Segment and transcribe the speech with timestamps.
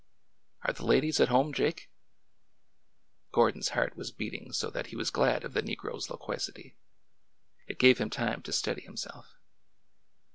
[0.63, 1.91] "Are the ladies at home, Jake?"
[3.31, 6.75] Gordon's heart was beating so that he was glad of the negro's loquacity.
[7.67, 9.35] It gave him time to steady himself.